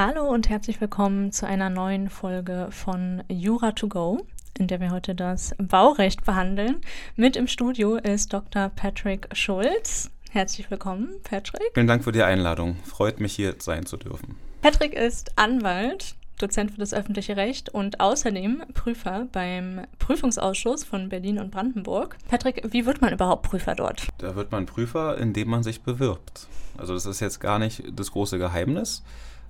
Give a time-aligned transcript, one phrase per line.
[0.00, 4.24] Hallo und herzlich willkommen zu einer neuen Folge von Jura to go,
[4.56, 6.76] in der wir heute das Baurecht behandeln.
[7.16, 8.68] Mit im Studio ist Dr.
[8.68, 10.08] Patrick Schulz.
[10.30, 11.72] Herzlich willkommen, Patrick.
[11.74, 12.76] Vielen Dank für die Einladung.
[12.84, 14.36] Freut mich, hier sein zu dürfen.
[14.62, 21.40] Patrick ist Anwalt, Dozent für das öffentliche Recht und außerdem Prüfer beim Prüfungsausschuss von Berlin
[21.40, 22.18] und Brandenburg.
[22.28, 24.06] Patrick, wie wird man überhaupt Prüfer dort?
[24.18, 26.46] Da wird man Prüfer, indem man sich bewirbt.
[26.76, 29.02] Also das ist jetzt gar nicht das große Geheimnis.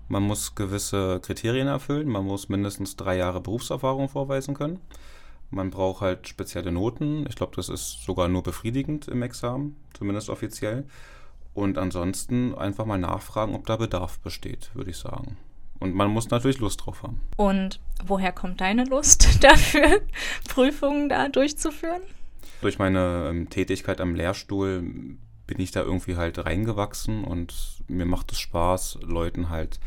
[0.09, 2.09] Man muss gewisse Kriterien erfüllen.
[2.09, 4.81] Man muss mindestens drei Jahre Berufserfahrung vorweisen können.
[5.51, 7.27] Man braucht halt spezielle Noten.
[7.29, 10.85] Ich glaube, das ist sogar nur befriedigend im Examen, zumindest offiziell.
[11.55, 15.37] Und ansonsten einfach mal nachfragen, ob da Bedarf besteht, würde ich sagen.
[15.81, 17.21] Und man muss natürlich Lust drauf haben.
[17.37, 20.01] Und woher kommt deine Lust dafür,
[20.49, 22.03] Prüfungen da durchzuführen?
[22.61, 25.17] Durch meine ähm, Tätigkeit am Lehrstuhl
[25.49, 27.55] bin ich da irgendwie halt reingewachsen und
[27.89, 29.81] mir macht es Spaß, Leuten halt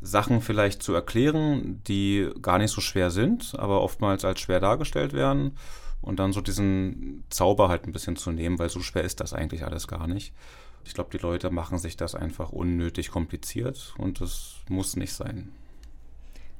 [0.00, 5.12] Sachen vielleicht zu erklären, die gar nicht so schwer sind, aber oftmals als schwer dargestellt
[5.12, 5.58] werden
[6.00, 9.34] und dann so diesen Zauber halt ein bisschen zu nehmen, weil so schwer ist das
[9.34, 10.32] eigentlich alles gar nicht.
[10.84, 15.50] Ich glaube, die Leute machen sich das einfach unnötig kompliziert und das muss nicht sein.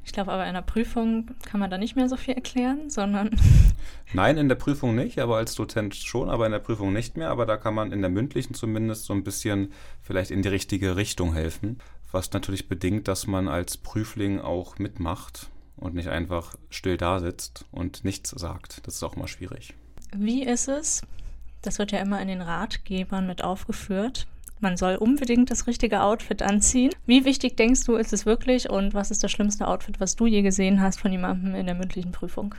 [0.07, 3.31] Ich glaube aber in der Prüfung kann man da nicht mehr so viel erklären, sondern.
[4.13, 7.29] Nein, in der Prüfung nicht, aber als Dozent schon, aber in der Prüfung nicht mehr.
[7.29, 10.95] Aber da kann man in der mündlichen zumindest so ein bisschen vielleicht in die richtige
[10.95, 11.81] Richtung helfen.
[12.13, 17.65] Was natürlich bedingt, dass man als Prüfling auch mitmacht und nicht einfach still da sitzt
[17.73, 18.87] und nichts sagt.
[18.87, 19.75] Das ist auch mal schwierig.
[20.17, 21.03] Wie ist es?
[21.63, 24.29] Das wird ja immer in den Ratgebern mit aufgeführt
[24.61, 26.93] man soll unbedingt das richtige Outfit anziehen.
[27.07, 30.27] Wie wichtig denkst du, ist es wirklich und was ist das schlimmste Outfit, was du
[30.27, 32.55] je gesehen hast von jemandem in der mündlichen Prüfung?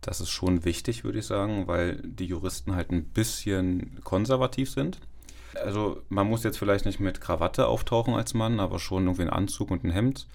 [0.00, 4.98] Das ist schon wichtig, würde ich sagen, weil die Juristen halt ein bisschen konservativ sind.
[5.62, 9.30] Also man muss jetzt vielleicht nicht mit Krawatte auftauchen als Mann, aber schon irgendwie einen
[9.30, 10.26] Anzug und ein Hemd.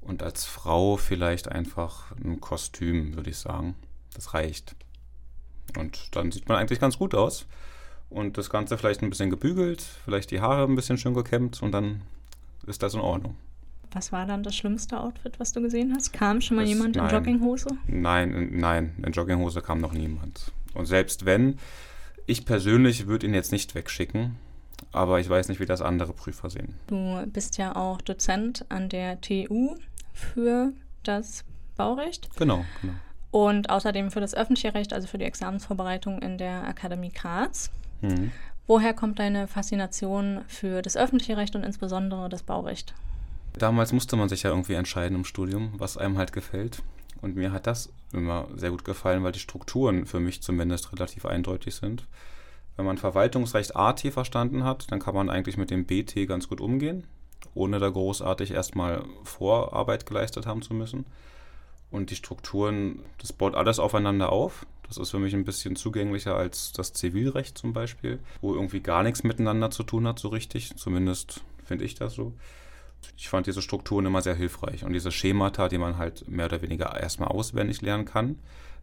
[0.00, 3.74] Und als Frau vielleicht einfach ein Kostüm, würde ich sagen.
[4.14, 4.74] Das reicht.
[5.76, 7.46] Und dann sieht man eigentlich ganz gut aus
[8.10, 11.72] und das Ganze vielleicht ein bisschen gebügelt, vielleicht die Haare ein bisschen schön gekämmt und
[11.72, 12.02] dann
[12.66, 13.36] ist das in Ordnung.
[13.92, 16.12] Was war dann das schlimmste Outfit, was du gesehen hast?
[16.12, 17.68] Kam schon mal das, jemand in nein, Jogginghose?
[17.86, 20.52] Nein, in, nein, in Jogginghose kam noch niemand.
[20.74, 21.58] Und selbst wenn,
[22.26, 24.36] ich persönlich würde ihn jetzt nicht wegschicken,
[24.92, 26.74] aber ich weiß nicht, wie das andere Prüfer sehen.
[26.86, 29.76] Du bist ja auch Dozent an der TU
[30.12, 30.72] für
[31.02, 31.44] das
[31.76, 32.28] Baurecht.
[32.36, 32.94] Genau, genau.
[33.32, 37.70] Und außerdem für das öffentliche Recht, also für die Examensvorbereitung in der Akademie Graz.
[38.00, 38.32] Mhm.
[38.66, 42.94] Woher kommt deine Faszination für das öffentliche Recht und insbesondere das Baurecht?
[43.58, 46.82] Damals musste man sich ja irgendwie entscheiden im Studium, was einem halt gefällt.
[47.20, 51.26] Und mir hat das immer sehr gut gefallen, weil die Strukturen für mich zumindest relativ
[51.26, 52.06] eindeutig sind.
[52.76, 56.60] Wenn man Verwaltungsrecht AT verstanden hat, dann kann man eigentlich mit dem BT ganz gut
[56.60, 57.06] umgehen,
[57.54, 61.04] ohne da großartig erstmal Vorarbeit geleistet haben zu müssen.
[61.90, 64.64] Und die Strukturen, das baut alles aufeinander auf.
[64.90, 69.04] Das ist für mich ein bisschen zugänglicher als das Zivilrecht zum Beispiel, wo irgendwie gar
[69.04, 70.76] nichts miteinander zu tun hat, so richtig.
[70.76, 72.34] Zumindest finde ich das so.
[73.16, 76.60] Ich fand diese Strukturen immer sehr hilfreich und diese Schemata, die man halt mehr oder
[76.60, 78.40] weniger erstmal auswendig lernen kann,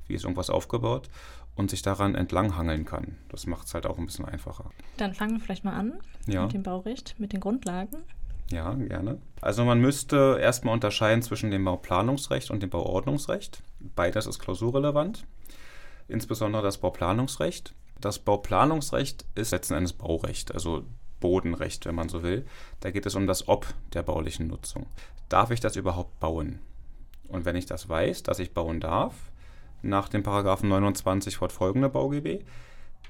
[0.08, 1.10] wie ist irgendwas aufgebaut
[1.56, 3.18] und sich daran entlanghangeln kann.
[3.28, 4.72] Das macht es halt auch ein bisschen einfacher.
[4.96, 6.44] Dann fangen wir vielleicht mal an ja.
[6.44, 7.98] mit dem Baurecht, mit den Grundlagen.
[8.50, 9.20] Ja, gerne.
[9.42, 13.62] Also man müsste erstmal unterscheiden zwischen dem Bauplanungsrecht und dem Bauordnungsrecht.
[13.94, 15.26] Beides ist klausurrelevant
[16.08, 17.74] insbesondere das Bauplanungsrecht.
[18.00, 20.84] Das Bauplanungsrecht ist letzten Endes Baurecht, also
[21.20, 22.46] Bodenrecht, wenn man so will.
[22.80, 24.86] Da geht es um das Ob der baulichen Nutzung.
[25.30, 26.60] Darf ich das überhaupt bauen?
[27.28, 29.14] Und wenn ich das weiß, dass ich bauen darf,
[29.82, 32.44] nach dem Paragraphen 29 fortfolgende BauGB,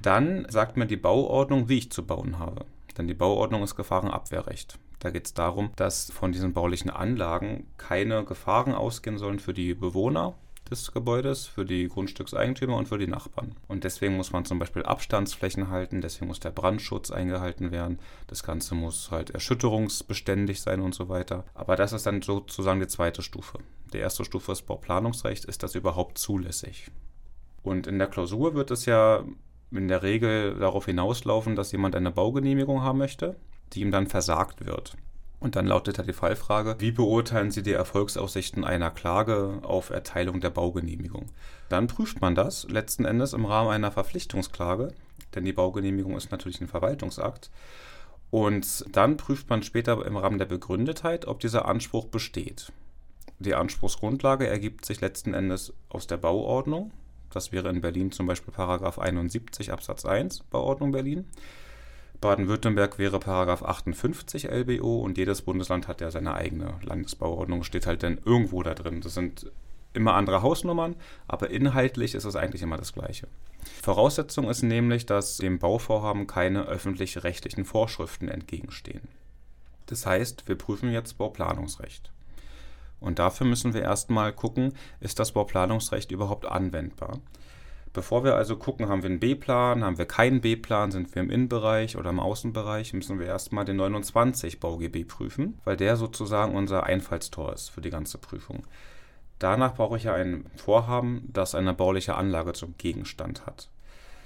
[0.01, 2.65] dann sagt mir die Bauordnung, wie ich zu bauen habe.
[2.97, 4.79] Denn die Bauordnung ist Gefahrenabwehrrecht.
[4.99, 9.75] Da geht es darum, dass von diesen baulichen Anlagen keine Gefahren ausgehen sollen für die
[9.75, 10.33] Bewohner
[10.69, 13.55] des Gebäudes, für die Grundstückseigentümer und für die Nachbarn.
[13.67, 18.43] Und deswegen muss man zum Beispiel Abstandsflächen halten, deswegen muss der Brandschutz eingehalten werden, das
[18.43, 21.45] Ganze muss halt erschütterungsbeständig sein und so weiter.
[21.53, 23.59] Aber das ist dann sozusagen die zweite Stufe.
[23.93, 26.91] Die erste Stufe ist Bauplanungsrecht, ist das überhaupt zulässig?
[27.63, 29.23] Und in der Klausur wird es ja
[29.71, 33.35] in der Regel darauf hinauslaufen, dass jemand eine Baugenehmigung haben möchte,
[33.73, 34.95] die ihm dann versagt wird.
[35.39, 40.41] Und dann lautet da die Fallfrage, wie beurteilen Sie die Erfolgsaussichten einer Klage auf Erteilung
[40.41, 41.27] der Baugenehmigung?
[41.69, 44.93] Dann prüft man das letzten Endes im Rahmen einer Verpflichtungsklage,
[45.35, 47.51] denn die Baugenehmigung ist natürlich ein Verwaltungsakt.
[48.31, 52.71] Und dann prüft man später im Rahmen der Begründetheit, ob dieser Anspruch besteht.
[53.39, 56.91] Die Anspruchsgrundlage ergibt sich letzten Endes aus der Bauordnung.
[57.29, 61.25] Das wäre in Berlin zum Beispiel Paragraph 71 Absatz 1 Bauordnung Berlin.
[62.21, 68.03] Baden-Württemberg wäre Paragraph 58 LBO und jedes Bundesland hat ja seine eigene Landesbauordnung, steht halt
[68.03, 69.01] dann irgendwo da drin.
[69.01, 69.51] Das sind
[69.93, 70.95] immer andere Hausnummern,
[71.27, 73.27] aber inhaltlich ist es eigentlich immer das Gleiche.
[73.81, 79.07] Voraussetzung ist nämlich, dass dem Bauvorhaben keine öffentlich-rechtlichen Vorschriften entgegenstehen.
[79.87, 82.11] Das heißt, wir prüfen jetzt Bauplanungsrecht.
[82.99, 87.19] Und dafür müssen wir erstmal gucken, ist das Bauplanungsrecht überhaupt anwendbar?
[87.97, 91.31] Bevor wir also gucken, haben wir einen B-Plan, haben wir keinen B-Plan, sind wir im
[91.31, 96.83] Innenbereich oder im Außenbereich, müssen wir erstmal den 29 BauGB prüfen, weil der sozusagen unser
[96.83, 98.67] Einfallstor ist für die ganze Prüfung.
[99.39, 103.67] Danach brauche ich ja ein Vorhaben, das eine bauliche Anlage zum Gegenstand hat.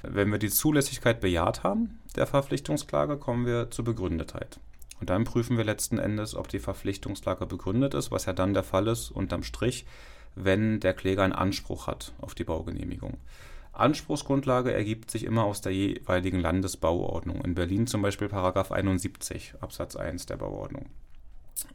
[0.02, 4.60] Wenn wir die Zulässigkeit bejaht haben, der Verpflichtungsklage, kommen wir zur Begründetheit.
[5.00, 8.64] Und dann prüfen wir letzten Endes, ob die Verpflichtungsklage begründet ist, was ja dann der
[8.64, 9.86] Fall ist, unterm Strich,
[10.36, 13.18] wenn der Kläger einen Anspruch hat auf die Baugenehmigung.
[13.74, 17.44] Anspruchsgrundlage ergibt sich immer aus der jeweiligen Landesbauordnung.
[17.44, 20.88] In Berlin zum Beispiel Paragraph 71 Absatz 1 der Bauordnung.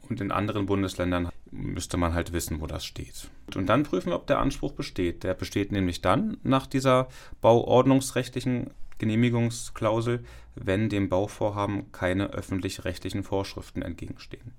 [0.09, 3.29] Und in anderen Bundesländern müsste man halt wissen, wo das steht.
[3.55, 5.23] Und dann prüfen wir, ob der Anspruch besteht.
[5.23, 7.07] Der besteht nämlich dann nach dieser
[7.41, 10.23] bauordnungsrechtlichen Genehmigungsklausel,
[10.55, 14.53] wenn dem Bauvorhaben keine öffentlich-rechtlichen Vorschriften entgegenstehen.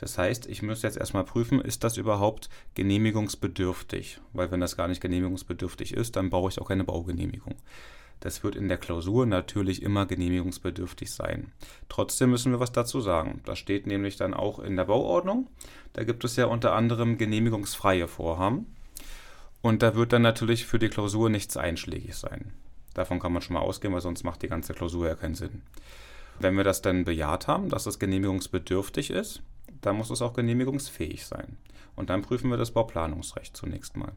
[0.00, 4.18] Das heißt, ich müsste jetzt erstmal prüfen, ist das überhaupt genehmigungsbedürftig?
[4.32, 7.56] Weil wenn das gar nicht genehmigungsbedürftig ist, dann brauche ich auch keine Baugenehmigung.
[8.20, 11.52] Das wird in der Klausur natürlich immer genehmigungsbedürftig sein.
[11.90, 13.42] Trotzdem müssen wir was dazu sagen.
[13.44, 15.48] Das steht nämlich dann auch in der Bauordnung.
[15.92, 18.74] Da gibt es ja unter anderem genehmigungsfreie Vorhaben.
[19.60, 22.54] Und da wird dann natürlich für die Klausur nichts einschlägig sein.
[22.94, 25.60] Davon kann man schon mal ausgehen, weil sonst macht die ganze Klausur ja keinen Sinn.
[26.38, 29.42] Wenn wir das dann bejaht haben, dass es genehmigungsbedürftig ist,
[29.80, 31.56] dann muss es auch genehmigungsfähig sein.
[31.96, 34.12] Und dann prüfen wir das Bauplanungsrecht zunächst mal.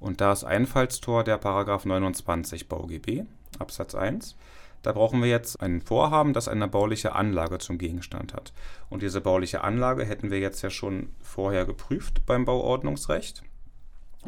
[0.00, 3.22] Und da ist Einfallstor der Paragraph 29 BauGB,
[3.58, 4.36] Absatz 1.
[4.82, 8.52] Da brauchen wir jetzt ein Vorhaben, das eine bauliche Anlage zum Gegenstand hat.
[8.90, 13.42] Und diese bauliche Anlage hätten wir jetzt ja schon vorher geprüft beim Bauordnungsrecht.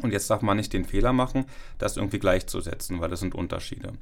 [0.01, 1.45] Und jetzt darf man nicht den Fehler machen,
[1.77, 3.93] das irgendwie gleichzusetzen, weil das sind Unterschiede.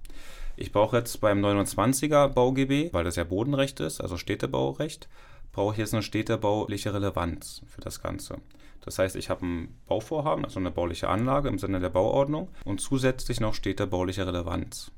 [0.56, 5.10] Ich brauche jetzt beim 29er BauGB, weil das ja Bodenrecht ist, also Städtebaurecht,
[5.56, 8.40] brauche ich jetzt eine städtebauliche Relevanz für das Ganze.
[8.84, 12.82] Das heißt, ich habe ein Bauvorhaben, also eine bauliche Anlage im Sinne der Bauordnung und
[12.82, 14.92] zusätzlich noch städtebauliche Relevanz.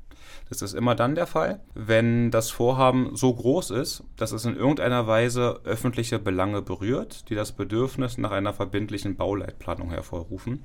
[0.50, 4.56] Das ist immer dann der Fall, wenn das Vorhaben so groß ist, dass es in
[4.56, 10.63] irgendeiner Weise öffentliche Belange berührt, die das Bedürfnis nach einer verbindlichen Bauleitplanung hervorrufen.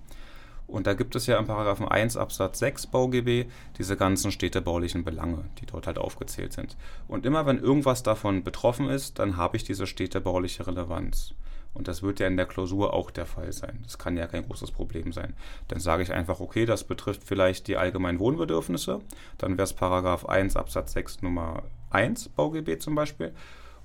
[0.72, 3.44] Und da gibt es ja im Paragraphen 1 Absatz 6 BauGB
[3.76, 6.78] diese ganzen städtebaulichen Belange, die dort halt aufgezählt sind.
[7.08, 11.34] Und immer wenn irgendwas davon betroffen ist, dann habe ich diese städtebauliche Relevanz.
[11.74, 13.80] Und das wird ja in der Klausur auch der Fall sein.
[13.82, 15.34] Das kann ja kein großes Problem sein.
[15.68, 19.00] Dann sage ich einfach, okay, das betrifft vielleicht die allgemeinen Wohnbedürfnisse.
[19.36, 23.34] Dann wäre es Paragraph 1 Absatz 6 Nummer 1 BauGB zum Beispiel.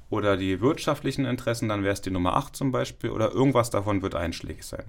[0.10, 3.10] Oder die wirtschaftlichen Interessen, dann wäre es die Nummer 8 zum Beispiel.
[3.10, 4.86] Oder irgendwas davon wird einschlägig sein.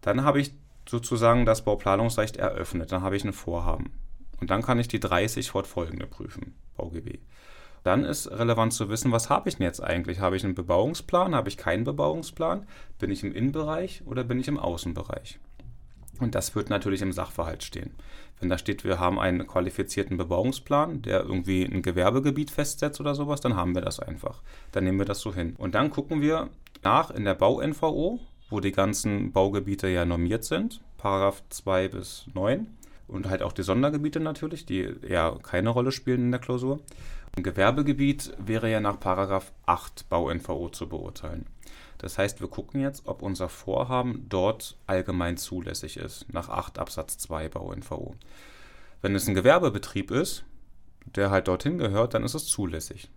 [0.00, 0.52] Dann habe ich
[0.88, 2.92] sozusagen das Bauplanungsrecht eröffnet.
[2.92, 3.92] Dann habe ich ein Vorhaben.
[4.40, 7.18] Und dann kann ich die 30 fortfolgende prüfen, BauGB.
[7.84, 10.20] Dann ist relevant zu wissen, was habe ich denn jetzt eigentlich?
[10.20, 11.34] Habe ich einen Bebauungsplan?
[11.34, 12.66] Habe ich keinen Bebauungsplan?
[12.98, 15.38] Bin ich im Innenbereich oder bin ich im Außenbereich?
[16.20, 17.94] Und das wird natürlich im Sachverhalt stehen.
[18.40, 23.40] Wenn da steht, wir haben einen qualifizierten Bebauungsplan, der irgendwie ein Gewerbegebiet festsetzt oder sowas,
[23.40, 24.42] dann haben wir das einfach.
[24.72, 25.54] Dann nehmen wir das so hin.
[25.56, 26.50] Und dann gucken wir
[26.82, 32.66] nach in der Bau-NVO, wo die ganzen Baugebiete ja normiert sind, Paragraph 2 bis 9
[33.06, 36.80] und halt auch die Sondergebiete natürlich, die ja keine Rolle spielen in der Klausur.
[37.36, 41.46] Ein Gewerbegebiet wäre ja nach Paragraph 8 Bau-NVO zu beurteilen.
[41.98, 47.18] Das heißt, wir gucken jetzt, ob unser Vorhaben dort allgemein zulässig ist, nach 8 Absatz
[47.18, 48.14] 2 Bau-NVO.
[49.02, 50.44] Wenn es ein Gewerbebetrieb ist,
[51.14, 53.08] der halt dorthin gehört, dann ist es zulässig.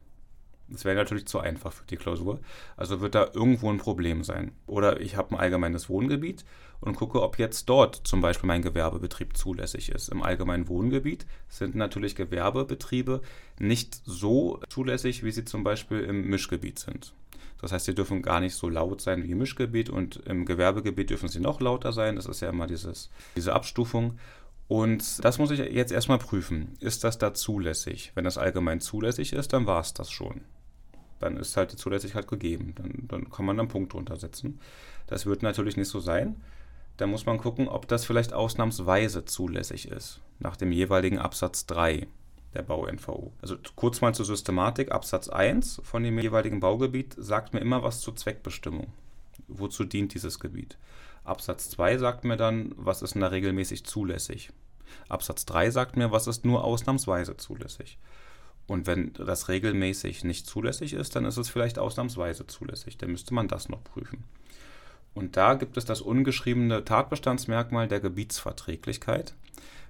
[0.71, 2.39] Das wäre natürlich zu einfach für die Klausur.
[2.77, 4.53] Also wird da irgendwo ein Problem sein.
[4.67, 6.45] Oder ich habe ein allgemeines Wohngebiet
[6.79, 10.09] und gucke, ob jetzt dort zum Beispiel mein Gewerbebetrieb zulässig ist.
[10.09, 13.21] Im allgemeinen Wohngebiet sind natürlich Gewerbebetriebe
[13.59, 17.13] nicht so zulässig, wie sie zum Beispiel im Mischgebiet sind.
[17.61, 21.11] Das heißt, sie dürfen gar nicht so laut sein wie im Mischgebiet und im Gewerbegebiet
[21.11, 22.15] dürfen sie noch lauter sein.
[22.15, 24.17] Das ist ja immer dieses, diese Abstufung.
[24.67, 26.75] Und das muss ich jetzt erstmal prüfen.
[26.79, 28.13] Ist das da zulässig?
[28.15, 30.41] Wenn das allgemein zulässig ist, dann war es das schon.
[31.21, 32.73] Dann ist halt die Zulässigkeit gegeben.
[32.75, 34.59] Dann, dann kann man dann Punkte untersetzen.
[35.07, 36.41] Das wird natürlich nicht so sein.
[36.97, 42.07] Da muss man gucken, ob das vielleicht ausnahmsweise zulässig ist, nach dem jeweiligen Absatz 3
[42.53, 43.31] der Bau-NVO.
[43.41, 44.91] Also kurz mal zur Systematik.
[44.91, 48.87] Absatz 1 von dem jeweiligen Baugebiet sagt mir immer was zur Zweckbestimmung.
[49.47, 50.77] Wozu dient dieses Gebiet?
[51.23, 54.51] Absatz 2 sagt mir dann, was ist in der regelmäßig zulässig.
[55.07, 57.97] Absatz 3 sagt mir, was ist nur ausnahmsweise zulässig.
[58.71, 62.97] Und wenn das regelmäßig nicht zulässig ist, dann ist es vielleicht ausnahmsweise zulässig.
[62.97, 64.23] Dann müsste man das noch prüfen.
[65.13, 69.35] Und da gibt es das ungeschriebene Tatbestandsmerkmal der Gebietsverträglichkeit.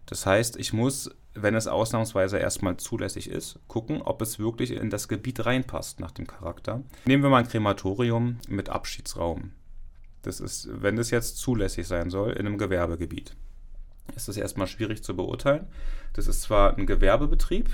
[0.07, 4.89] Das heißt, ich muss, wenn es ausnahmsweise erstmal zulässig ist, gucken, ob es wirklich in
[4.89, 6.81] das Gebiet reinpasst nach dem Charakter.
[7.05, 9.51] Nehmen wir mal ein Krematorium mit Abschiedsraum.
[10.23, 13.35] Das ist, wenn das jetzt zulässig sein soll in einem Gewerbegebiet,
[14.15, 15.67] ist das erstmal schwierig zu beurteilen.
[16.13, 17.69] Das ist zwar ein Gewerbebetrieb,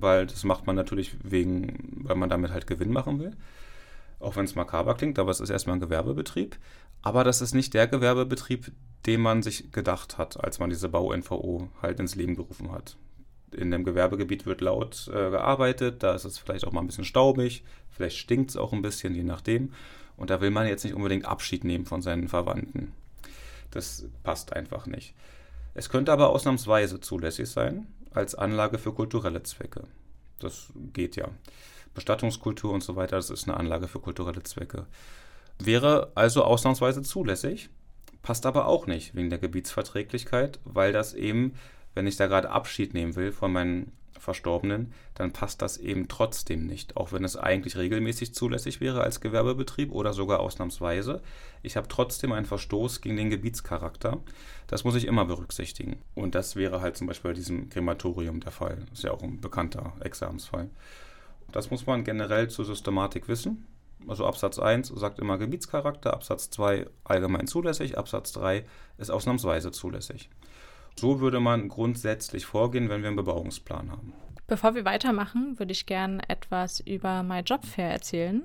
[0.00, 3.36] weil das macht man natürlich wegen, weil man damit halt Gewinn machen will.
[4.20, 6.56] Auch wenn es makaber klingt, aber es ist erstmal ein Gewerbebetrieb.
[7.02, 8.72] Aber das ist nicht der Gewerbebetrieb,
[9.06, 12.96] den man sich gedacht hat, als man diese Bau-NVO halt ins Leben gerufen hat.
[13.52, 17.04] In dem Gewerbegebiet wird laut äh, gearbeitet, da ist es vielleicht auch mal ein bisschen
[17.04, 19.72] staubig, vielleicht stinkt es auch ein bisschen, je nachdem.
[20.16, 22.92] Und da will man jetzt nicht unbedingt Abschied nehmen von seinen Verwandten.
[23.70, 25.14] Das passt einfach nicht.
[25.74, 29.84] Es könnte aber ausnahmsweise zulässig sein als Anlage für kulturelle Zwecke.
[30.38, 31.28] Das geht ja.
[31.94, 34.86] Bestattungskultur und so weiter, das ist eine Anlage für kulturelle Zwecke.
[35.58, 37.70] Wäre also ausnahmsweise zulässig,
[38.22, 41.54] passt aber auch nicht wegen der Gebietsverträglichkeit, weil das eben,
[41.94, 46.66] wenn ich da gerade Abschied nehmen will von meinen Verstorbenen, dann passt das eben trotzdem
[46.66, 51.22] nicht, auch wenn es eigentlich regelmäßig zulässig wäre als Gewerbebetrieb oder sogar ausnahmsweise.
[51.62, 54.20] Ich habe trotzdem einen Verstoß gegen den Gebietscharakter.
[54.66, 55.96] Das muss ich immer berücksichtigen.
[56.14, 58.82] Und das wäre halt zum Beispiel bei diesem Krematorium der Fall.
[58.90, 60.70] Das ist ja auch ein bekannter Examensfall.
[61.52, 63.66] Das muss man generell zur Systematik wissen.
[64.06, 68.64] Also Absatz 1 sagt immer Gebietscharakter, Absatz 2 allgemein zulässig, Absatz 3
[68.98, 70.28] ist ausnahmsweise zulässig.
[70.98, 74.12] So würde man grundsätzlich vorgehen, wenn wir einen Bebauungsplan haben.
[74.46, 78.42] Bevor wir weitermachen, würde ich gerne etwas über MyJobFair erzählen,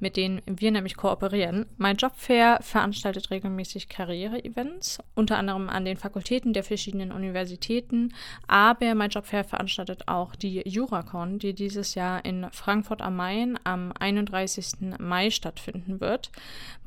[0.00, 1.66] mit denen wir nämlich kooperieren.
[1.76, 8.12] MyJobFair veranstaltet regelmäßig Karriere-Events, unter anderem an den Fakultäten der verschiedenen Universitäten,
[8.48, 14.98] aber MyJobFair veranstaltet auch die Juracon, die dieses Jahr in Frankfurt am Main am 31.
[14.98, 16.32] Mai stattfinden wird.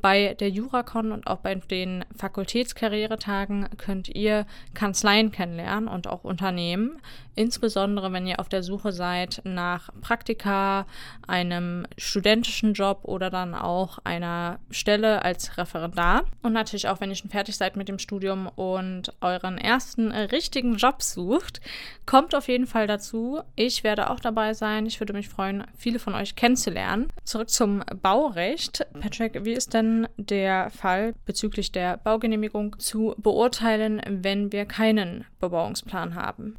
[0.02, 7.00] Bei der Juracon und auch bei den Fakultätskarrieretagen könnt ihr Kanzleien kennenlernen und auch Unternehmen,
[7.34, 10.84] insbesondere wenn ihr auf der Suche seid nach Praktika,
[11.28, 16.24] einem studentischen Job oder dann auch einer Stelle als Referendar.
[16.42, 20.74] Und natürlich auch, wenn ihr schon fertig seid mit dem Studium und euren ersten richtigen
[20.74, 21.60] Job sucht,
[22.04, 23.40] kommt auf jeden Fall dazu.
[23.54, 24.86] Ich werde auch dabei sein.
[24.86, 27.12] Ich würde mich freuen, viele von euch kennenzulernen.
[27.22, 28.84] Zurück zum Baurecht.
[29.00, 36.16] Patrick, wie ist denn der Fall bezüglich der Baugenehmigung zu beurteilen, wenn wir keinen Bebauungsplan
[36.16, 36.56] haben?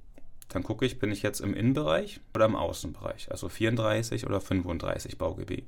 [0.54, 5.18] Dann gucke ich, bin ich jetzt im Innenbereich oder im Außenbereich, also 34 oder 35
[5.18, 5.64] BauGB.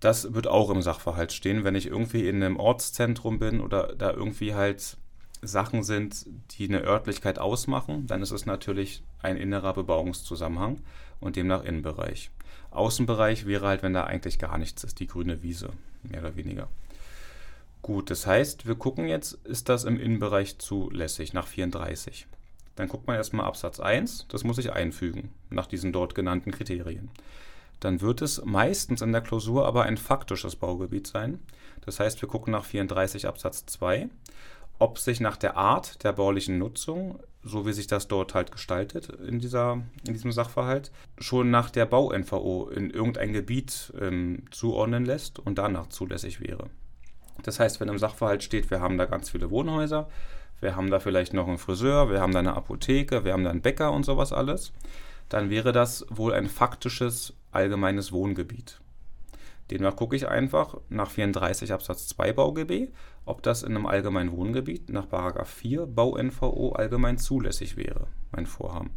[0.00, 4.10] Das wird auch im Sachverhalt stehen, wenn ich irgendwie in einem Ortszentrum bin oder da
[4.10, 4.96] irgendwie halt
[5.42, 10.80] Sachen sind, die eine Örtlichkeit ausmachen, dann ist es natürlich ein innerer Bebauungszusammenhang
[11.20, 12.30] und demnach Innenbereich.
[12.72, 15.70] Außenbereich wäre halt, wenn da eigentlich gar nichts ist, die grüne Wiese,
[16.02, 16.68] mehr oder weniger.
[17.82, 22.26] Gut, das heißt, wir gucken jetzt, ist das im Innenbereich zulässig nach 34.
[22.80, 27.10] Dann guckt man erstmal Absatz 1, das muss ich einfügen, nach diesen dort genannten Kriterien.
[27.78, 31.40] Dann wird es meistens in der Klausur aber ein faktisches Baugebiet sein.
[31.82, 34.08] Das heißt, wir gucken nach 34 Absatz 2,
[34.78, 39.10] ob sich nach der Art der baulichen Nutzung, so wie sich das dort halt gestaltet
[39.10, 45.38] in, dieser, in diesem Sachverhalt, schon nach der Bau-NVO in irgendein Gebiet ähm, zuordnen lässt
[45.38, 46.70] und danach zulässig wäre.
[47.42, 50.08] Das heißt, wenn im Sachverhalt steht, wir haben da ganz viele Wohnhäuser,
[50.60, 53.50] wir haben da vielleicht noch einen Friseur, wir haben da eine Apotheke, wir haben da
[53.50, 54.72] einen Bäcker und sowas alles,
[55.28, 58.80] dann wäre das wohl ein faktisches allgemeines Wohngebiet.
[59.70, 62.88] Demnach gucke ich einfach nach 34 Absatz 2 BauGB,
[63.24, 65.06] ob das in einem allgemeinen Wohngebiet nach
[65.44, 68.90] 4 Bau-NVO allgemein zulässig wäre, mein Vorhaben.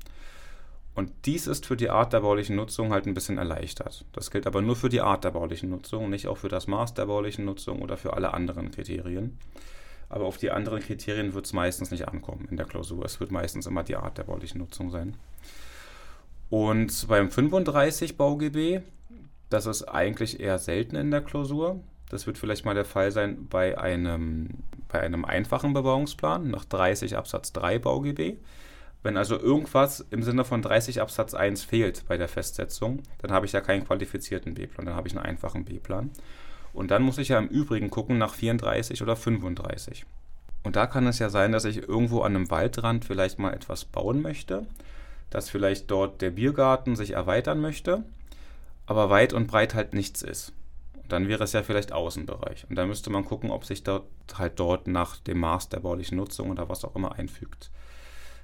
[0.95, 4.05] Und dies ist für die Art der baulichen Nutzung halt ein bisschen erleichtert.
[4.13, 6.93] Das gilt aber nur für die Art der baulichen Nutzung, nicht auch für das Maß
[6.93, 9.37] der baulichen Nutzung oder für alle anderen Kriterien
[10.13, 13.03] aber auf die anderen Kriterien wird es meistens nicht ankommen in der Klausur.
[13.03, 15.17] Es wird meistens immer die Art der baulichen Nutzung sein.
[16.51, 18.81] Und beim 35 BauGB,
[19.49, 21.79] das ist eigentlich eher selten in der Klausur.
[22.11, 24.49] Das wird vielleicht mal der Fall sein bei einem,
[24.87, 28.35] bei einem einfachen Bebauungsplan nach 30 Absatz 3 BauGB.
[29.01, 33.47] Wenn also irgendwas im Sinne von 30 Absatz 1 fehlt bei der Festsetzung, dann habe
[33.47, 36.11] ich ja keinen qualifizierten B-Plan, dann habe ich einen einfachen B-Plan.
[36.73, 40.05] Und dann muss ich ja im Übrigen gucken nach 34 oder 35.
[40.63, 43.85] Und da kann es ja sein, dass ich irgendwo an einem Waldrand vielleicht mal etwas
[43.85, 44.65] bauen möchte,
[45.29, 48.03] dass vielleicht dort der Biergarten sich erweitern möchte,
[48.85, 50.53] aber weit und breit halt nichts ist.
[50.95, 52.65] Und dann wäre es ja vielleicht Außenbereich.
[52.69, 56.17] Und da müsste man gucken, ob sich dort halt dort nach dem Maß der baulichen
[56.17, 57.69] Nutzung oder was auch immer einfügt.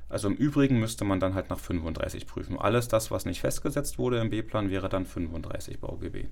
[0.09, 2.59] Also im Übrigen müsste man dann halt nach 35 prüfen.
[2.59, 6.25] Alles das, was nicht festgesetzt wurde im B-Plan, wäre dann 35 BauGB.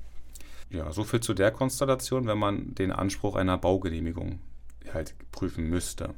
[0.70, 4.40] Ja, so viel zu der Konstellation, wenn man den Anspruch einer Baugenehmigung
[4.94, 6.14] halt prüfen müsste.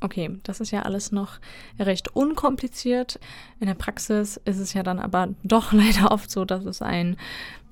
[0.00, 1.38] Okay, das ist ja alles noch
[1.78, 3.18] recht unkompliziert.
[3.60, 7.16] In der Praxis ist es ja dann aber doch leider oft so, dass es einen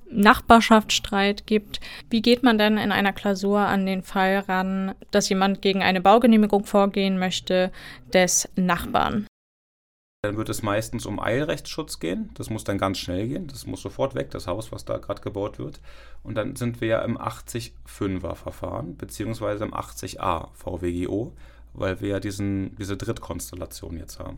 [0.09, 1.79] Nachbarschaftsstreit gibt.
[2.09, 6.01] Wie geht man denn in einer Klausur an den Fall ran, dass jemand gegen eine
[6.01, 7.71] Baugenehmigung vorgehen möchte
[8.13, 9.27] des Nachbarn?
[10.23, 12.29] Dann wird es meistens um Eilrechtsschutz gehen.
[12.35, 13.47] Das muss dann ganz schnell gehen.
[13.47, 15.81] Das muss sofort weg, das Haus, was da gerade gebaut wird.
[16.23, 21.33] Und dann sind wir ja im 80-5er Verfahren, beziehungsweise im 80a VWGO,
[21.73, 24.37] weil wir ja diesen, diese Drittkonstellation jetzt haben.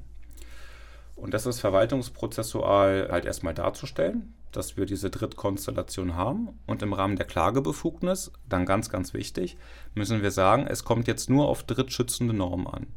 [1.15, 6.49] Und das ist verwaltungsprozessual halt erstmal darzustellen, dass wir diese Drittkonstellation haben.
[6.65, 9.55] Und im Rahmen der Klagebefugnis, dann ganz, ganz wichtig,
[9.93, 12.87] müssen wir sagen, es kommt jetzt nur auf drittschützende Normen an.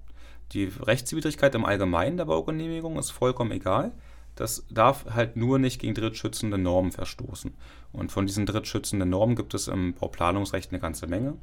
[0.53, 3.93] Die Rechtswidrigkeit im Allgemeinen der Baugenehmigung ist vollkommen egal.
[4.35, 7.55] Das darf halt nur nicht gegen drittschützende Normen verstoßen.
[7.93, 11.35] Und von diesen drittschützenden Normen gibt es im Bauplanungsrecht eine ganze Menge.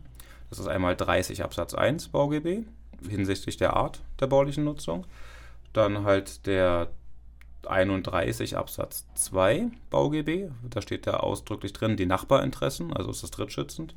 [0.50, 2.64] Das ist einmal 30 Absatz 1 BauGB
[3.10, 5.06] hinsichtlich der Art der baulichen Nutzung.
[5.74, 6.90] Dann halt der
[7.68, 13.96] 31 Absatz 2 BauGB, da steht da ausdrücklich drin die Nachbarinteressen, also ist das drittschützend.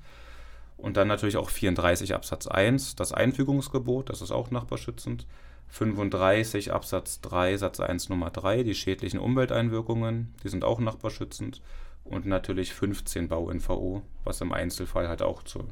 [0.78, 5.26] Und dann natürlich auch 34 Absatz 1, das Einfügungsgebot, das ist auch nachbarschützend.
[5.70, 11.60] 35 Absatz 3 Satz 1 Nummer 3, die schädlichen Umwelteinwirkungen, die sind auch nachbarschützend.
[12.04, 15.64] Und natürlich 15 Bau-NVO, was im Einzelfall halt auch zu,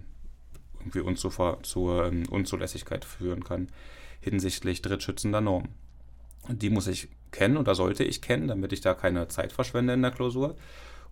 [0.81, 1.31] irgendwie unzu,
[1.63, 3.69] zur ähm, Unzulässigkeit führen kann
[4.21, 5.69] hinsichtlich drittschützender Normen.
[6.49, 10.02] Die muss ich kennen oder sollte ich kennen, damit ich da keine Zeit verschwende in
[10.02, 10.57] der Klausur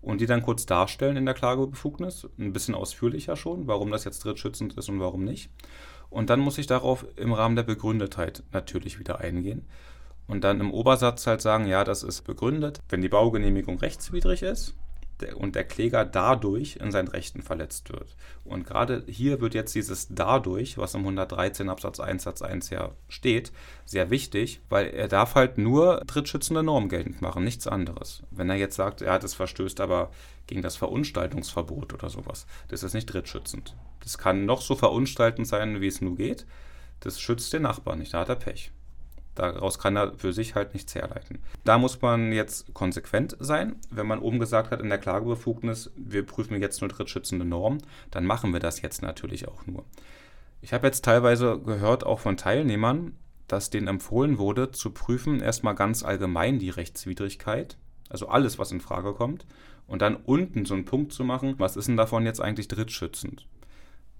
[0.05, 4.23] und die dann kurz darstellen in der Klagebefugnis, ein bisschen ausführlicher schon, warum das jetzt
[4.23, 5.49] drittschützend ist und warum nicht.
[6.11, 9.65] Und dann muss ich darauf im Rahmen der Begründetheit natürlich wieder eingehen.
[10.27, 14.75] Und dann im Obersatz halt sagen, ja, das ist begründet, wenn die Baugenehmigung rechtswidrig ist,
[15.35, 18.15] und der Kläger dadurch in seinen Rechten verletzt wird.
[18.43, 22.91] Und gerade hier wird jetzt dieses dadurch, was im 113 Absatz 1 Satz 1 ja
[23.07, 23.51] steht,
[23.85, 28.23] sehr wichtig, weil er darf halt nur drittschützende Normen geltend machen, nichts anderes.
[28.31, 30.11] Wenn er jetzt sagt, ja, das verstößt aber
[30.47, 33.75] gegen das Verunstaltungsverbot oder sowas, das ist nicht drittschützend.
[34.01, 36.45] Das kann noch so verunstaltend sein, wie es nur geht.
[36.99, 38.71] Das schützt den Nachbarn nicht, da hat er Pech.
[39.35, 41.39] Daraus kann er für sich halt nichts herleiten.
[41.65, 43.75] Da muss man jetzt konsequent sein.
[43.91, 48.25] Wenn man oben gesagt hat in der Klagebefugnis, wir prüfen jetzt nur drittschützende Normen, dann
[48.25, 49.83] machen wir das jetzt natürlich auch nur.
[50.61, 53.17] Ich habe jetzt teilweise gehört, auch von Teilnehmern,
[53.47, 57.77] dass denen empfohlen wurde, zu prüfen erstmal ganz allgemein die Rechtswidrigkeit,
[58.09, 59.45] also alles, was in Frage kommt,
[59.85, 63.45] und dann unten so einen Punkt zu machen, was ist denn davon jetzt eigentlich drittschützend?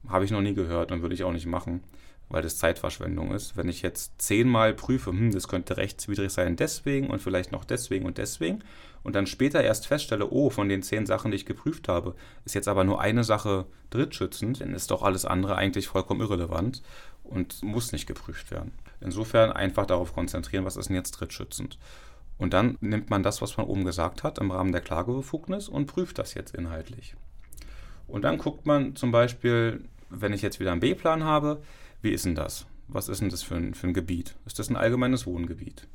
[0.08, 1.82] Habe ich noch nie gehört und würde ich auch nicht machen
[2.29, 3.55] weil das Zeitverschwendung ist.
[3.55, 8.05] Wenn ich jetzt zehnmal prüfe, hm, das könnte rechtswidrig sein deswegen und vielleicht noch deswegen
[8.05, 8.63] und deswegen
[9.03, 12.55] und dann später erst feststelle, oh, von den zehn Sachen, die ich geprüft habe, ist
[12.55, 16.81] jetzt aber nur eine Sache drittschützend, dann ist doch alles andere eigentlich vollkommen irrelevant
[17.23, 18.71] und muss nicht geprüft werden.
[19.01, 21.77] Insofern einfach darauf konzentrieren, was ist denn jetzt drittschützend.
[22.38, 25.85] Und dann nimmt man das, was man oben gesagt hat, im Rahmen der Klagebefugnis und
[25.85, 27.15] prüft das jetzt inhaltlich.
[28.07, 31.61] Und dann guckt man zum Beispiel, wenn ich jetzt wieder einen B-Plan habe,
[32.06, 32.65] wie ist denn das?
[32.88, 34.36] Was ist denn das für ein, für ein Gebiet?
[34.46, 35.88] Ist das ein allgemeines Wohngebiet?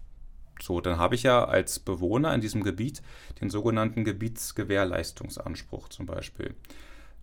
[0.61, 3.01] So, dann habe ich ja als Bewohner in diesem Gebiet
[3.41, 6.55] den sogenannten Gebietsgewährleistungsanspruch zum Beispiel,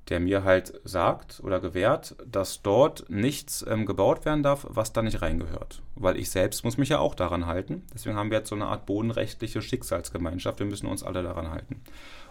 [0.09, 5.01] der mir halt sagt oder gewährt, dass dort nichts ähm, gebaut werden darf, was da
[5.01, 5.81] nicht reingehört.
[5.95, 7.83] Weil ich selbst muss mich ja auch daran halten.
[7.93, 10.59] Deswegen haben wir jetzt so eine Art bodenrechtliche Schicksalsgemeinschaft.
[10.59, 11.81] Wir müssen uns alle daran halten.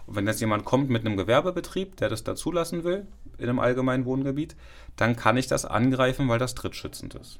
[0.07, 3.05] Und wenn jetzt jemand kommt mit einem Gewerbebetrieb, der das da zulassen will,
[3.37, 4.55] in einem allgemeinen Wohngebiet,
[4.95, 7.39] dann kann ich das angreifen, weil das drittschützend ist.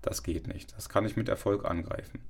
[0.00, 0.74] Das geht nicht.
[0.76, 2.20] Das kann ich mit Erfolg angreifen.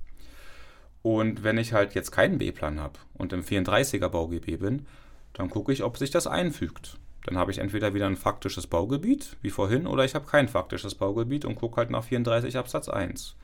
[1.03, 4.85] Und wenn ich halt jetzt keinen B-Plan habe und im 34er BauGB bin,
[5.33, 6.97] dann gucke ich, ob sich das einfügt.
[7.23, 10.95] Dann habe ich entweder wieder ein faktisches Baugebiet, wie vorhin, oder ich habe kein faktisches
[10.95, 13.35] Baugebiet und gucke halt nach 34 Absatz 1.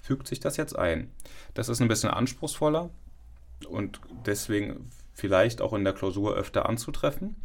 [0.00, 1.10] Fügt sich das jetzt ein?
[1.54, 2.90] Das ist ein bisschen anspruchsvoller
[3.68, 7.36] und deswegen vielleicht auch in der Klausur öfter anzutreffen.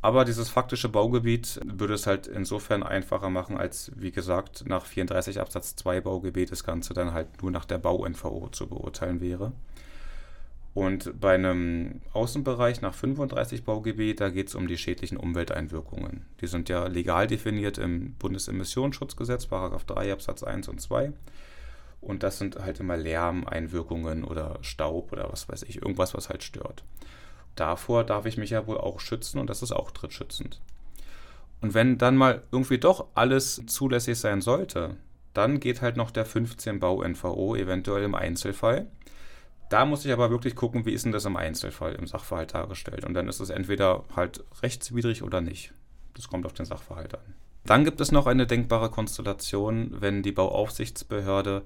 [0.00, 5.40] Aber dieses faktische Baugebiet würde es halt insofern einfacher machen, als wie gesagt nach 34
[5.40, 9.52] Absatz 2 Baugebiet das Ganze dann halt nur nach der Bau-NVO zu beurteilen wäre.
[10.72, 16.24] Und bei einem Außenbereich nach 35 Baugebiet, da geht es um die schädlichen Umwelteinwirkungen.
[16.40, 21.12] Die sind ja legal definiert im Bundesemissionsschutzgesetz, Paragraph 3 Absatz 1 und 2.
[22.00, 26.42] Und das sind halt immer Lärmeinwirkungen oder Staub oder was weiß ich, irgendwas, was halt
[26.42, 26.84] stört.
[27.56, 30.60] Davor darf ich mich ja wohl auch schützen und das ist auch drittschützend.
[31.60, 34.96] Und wenn dann mal irgendwie doch alles zulässig sein sollte,
[35.34, 38.86] dann geht halt noch der 15 Bau NVO eventuell im Einzelfall.
[39.68, 43.04] Da muss ich aber wirklich gucken, wie ist denn das im Einzelfall, im Sachverhalt dargestellt.
[43.04, 45.74] Und dann ist es entweder halt rechtswidrig oder nicht.
[46.14, 47.34] Das kommt auf den Sachverhalt an.
[47.64, 51.62] Dann gibt es noch eine denkbare Konstellation, wenn die Bauaufsichtsbehörde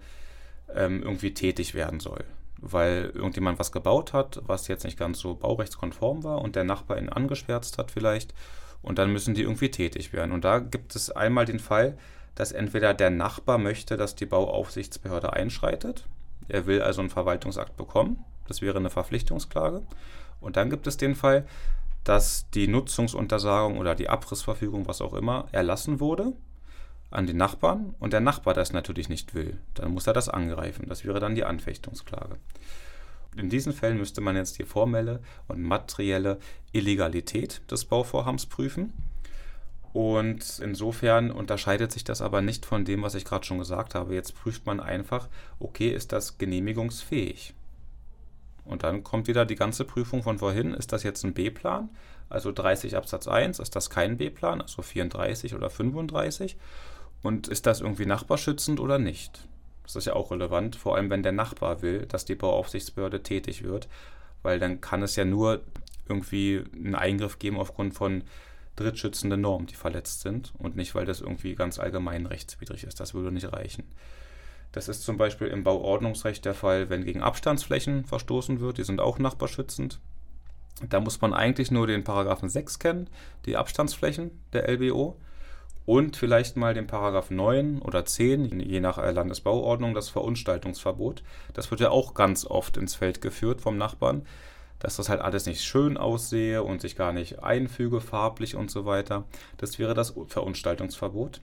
[0.74, 2.24] ähm, irgendwie tätig werden soll.
[2.58, 6.98] Weil irgendjemand was gebaut hat, was jetzt nicht ganz so baurechtskonform war und der Nachbar
[6.98, 8.34] ihn angeschwärzt hat vielleicht.
[8.82, 10.32] Und dann müssen die irgendwie tätig werden.
[10.32, 11.96] Und da gibt es einmal den Fall,
[12.34, 16.06] dass entweder der Nachbar möchte, dass die Bauaufsichtsbehörde einschreitet
[16.48, 18.24] er will also einen Verwaltungsakt bekommen.
[18.46, 19.82] Das wäre eine Verpflichtungsklage.
[20.40, 21.46] Und dann gibt es den Fall,
[22.04, 26.32] dass die Nutzungsuntersagung oder die Abrissverfügung, was auch immer, erlassen wurde
[27.10, 29.58] an den Nachbarn und der Nachbar das natürlich nicht will.
[29.74, 30.86] Dann muss er das angreifen.
[30.88, 32.36] Das wäre dann die Anfechtungsklage.
[33.36, 36.38] In diesen Fällen müsste man jetzt die formelle und materielle
[36.72, 38.92] Illegalität des Bauvorhabens prüfen.
[39.92, 44.14] Und insofern unterscheidet sich das aber nicht von dem, was ich gerade schon gesagt habe.
[44.14, 45.28] Jetzt prüft man einfach,
[45.60, 47.54] okay, ist das genehmigungsfähig?
[48.64, 50.74] Und dann kommt wieder die ganze Prüfung von vorhin.
[50.74, 51.88] Ist das jetzt ein B-Plan?
[52.28, 56.56] Also 30 Absatz 1, ist das kein B-Plan, also 34 oder 35?
[57.22, 59.46] Und ist das irgendwie nachbarschützend oder nicht?
[59.82, 63.62] Das ist ja auch relevant, vor allem wenn der Nachbar will, dass die Bauaufsichtsbehörde tätig
[63.62, 63.88] wird,
[64.42, 65.60] weil dann kann es ja nur
[66.08, 68.24] irgendwie einen Eingriff geben aufgrund von
[68.76, 73.00] drittschützende Normen, die verletzt sind und nicht, weil das irgendwie ganz allgemein rechtswidrig ist.
[73.00, 73.84] Das würde nicht reichen.
[74.72, 79.00] Das ist zum Beispiel im Bauordnungsrecht der Fall, wenn gegen Abstandsflächen verstoßen wird, die sind
[79.00, 80.00] auch nachbarschützend.
[80.88, 83.10] Da muss man eigentlich nur den Paragraphen 6 kennen,
[83.44, 85.16] die Abstandsflächen der LBO
[85.84, 91.22] und vielleicht mal den Paragraph 9 oder 10, je nach Landesbauordnung, das Verunstaltungsverbot.
[91.52, 94.26] Das wird ja auch ganz oft ins Feld geführt vom Nachbarn
[94.82, 98.84] dass das halt alles nicht schön aussehe und sich gar nicht einfüge farblich und so
[98.84, 99.24] weiter.
[99.56, 101.40] Das wäre das Verunstaltungsverbot.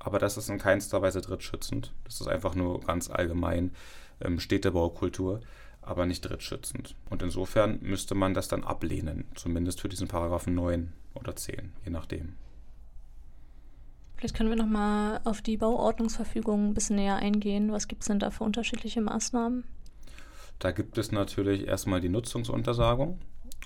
[0.00, 1.92] Aber das ist in keinster Weise drittschützend.
[2.04, 3.70] Das ist einfach nur ganz allgemein
[4.20, 5.40] ähm, Städtebaukultur,
[5.82, 6.96] aber nicht drittschützend.
[7.08, 11.90] Und insofern müsste man das dann ablehnen, zumindest für diesen Paragraphen 9 oder 10, je
[11.90, 12.34] nachdem.
[14.16, 17.72] Vielleicht können wir nochmal auf die Bauordnungsverfügung ein bisschen näher eingehen.
[17.72, 19.64] Was gibt es denn da für unterschiedliche Maßnahmen?
[20.58, 23.18] Da gibt es natürlich erstmal die Nutzungsuntersagung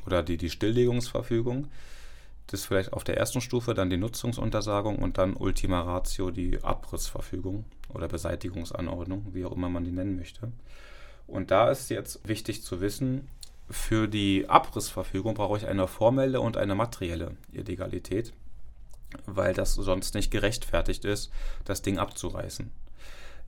[0.07, 1.68] oder die, die Stilllegungsverfügung.
[2.49, 7.65] Das vielleicht auf der ersten Stufe, dann die Nutzungsuntersagung und dann Ultima Ratio die Abrissverfügung
[7.89, 10.53] oder Beseitigungsanordnung, wie auch immer man die nennen möchte.
[11.27, 13.29] Und da ist jetzt wichtig zu wissen,
[13.71, 18.35] für die Abrissverfügung brauche ich eine formelle und eine materielle Illegalität,
[19.27, 21.31] weil das sonst nicht gerechtfertigt ist,
[21.65, 22.71] das Ding abzureißen.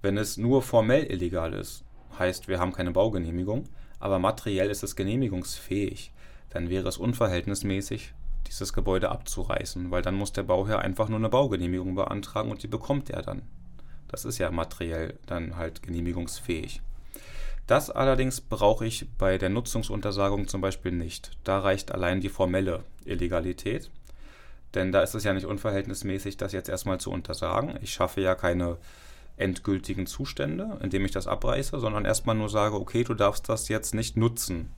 [0.00, 1.84] Wenn es nur formell illegal ist,
[2.18, 3.64] heißt, wir haben keine Baugenehmigung,
[3.98, 6.12] aber materiell ist es genehmigungsfähig,
[6.50, 8.14] dann wäre es unverhältnismäßig,
[8.48, 12.68] dieses Gebäude abzureißen, weil dann muss der Bauherr einfach nur eine Baugenehmigung beantragen und die
[12.68, 13.42] bekommt er dann.
[14.08, 16.80] Das ist ja materiell dann halt genehmigungsfähig.
[17.66, 21.32] Das allerdings brauche ich bei der Nutzungsuntersagung zum Beispiel nicht.
[21.42, 23.90] Da reicht allein die formelle Illegalität.
[24.74, 27.78] Denn da ist es ja nicht unverhältnismäßig, das jetzt erstmal zu untersagen.
[27.80, 28.76] Ich schaffe ja keine
[29.36, 33.94] endgültigen Zustände, indem ich das abreiße, sondern erstmal nur sage, okay, du darfst das jetzt
[33.94, 34.70] nicht nutzen.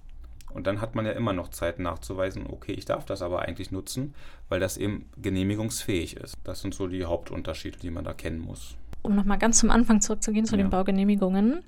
[0.51, 3.71] Und dann hat man ja immer noch Zeit nachzuweisen, okay, ich darf das aber eigentlich
[3.71, 4.15] nutzen,
[4.49, 6.35] weil das eben genehmigungsfähig ist.
[6.45, 8.77] Das sind so die Hauptunterschiede, die man da kennen muss.
[9.03, 10.63] Um nochmal ganz zum Anfang zurückzugehen zu ja.
[10.63, 11.63] den Baugenehmigungen.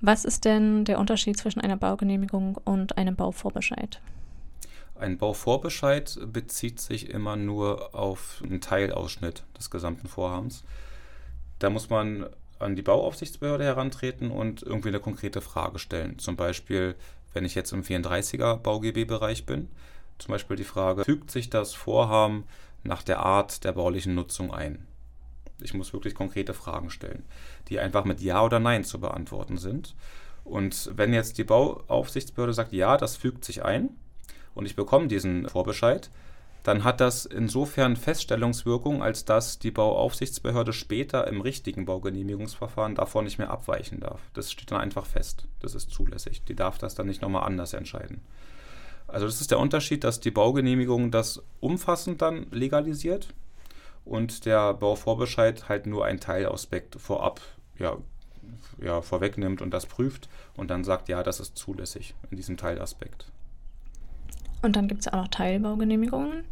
[0.00, 4.00] Was ist denn der Unterschied zwischen einer Baugenehmigung und einem Bauvorbescheid?
[4.98, 10.62] Ein Bauvorbescheid bezieht sich immer nur auf einen Teilausschnitt des gesamten Vorhabens.
[11.58, 12.26] Da muss man
[12.58, 16.18] an die Bauaufsichtsbehörde herantreten und irgendwie eine konkrete Frage stellen.
[16.18, 16.94] Zum Beispiel,
[17.32, 19.68] wenn ich jetzt im 34er BauGB-Bereich bin,
[20.18, 22.44] zum Beispiel die Frage, fügt sich das Vorhaben
[22.82, 24.86] nach der Art der baulichen Nutzung ein?
[25.60, 27.24] Ich muss wirklich konkrete Fragen stellen,
[27.68, 29.94] die einfach mit Ja oder Nein zu beantworten sind.
[30.44, 33.90] Und wenn jetzt die Bauaufsichtsbehörde sagt, ja, das fügt sich ein
[34.54, 36.10] und ich bekomme diesen Vorbescheid,
[36.62, 43.38] dann hat das insofern Feststellungswirkung, als dass die Bauaufsichtsbehörde später im richtigen Baugenehmigungsverfahren davon nicht
[43.38, 44.20] mehr abweichen darf.
[44.34, 45.46] Das steht dann einfach fest.
[45.60, 46.42] Das ist zulässig.
[46.44, 48.20] Die darf das dann nicht nochmal anders entscheiden.
[49.06, 53.34] Also das ist der Unterschied, dass die Baugenehmigung das umfassend dann legalisiert
[54.04, 57.40] und der Bauvorbescheid halt nur einen Teilaspekt vorab
[57.78, 57.96] ja,
[58.80, 63.26] ja, vorwegnimmt und das prüft und dann sagt, ja, das ist zulässig in diesem Teilaspekt.
[64.62, 66.44] Und dann gibt es auch noch Teilbaugenehmigungen.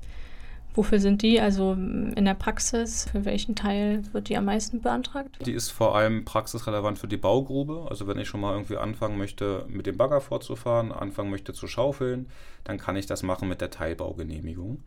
[0.75, 1.41] Wofür sind die?
[1.41, 5.45] Also in der Praxis, für welchen Teil wird die am meisten beantragt?
[5.45, 7.87] Die ist vor allem praxisrelevant für die Baugrube.
[7.91, 11.67] Also wenn ich schon mal irgendwie anfangen möchte, mit dem Bagger fortzufahren, anfangen möchte zu
[11.67, 12.27] schaufeln,
[12.63, 14.85] dann kann ich das machen mit der Teilbaugenehmigung.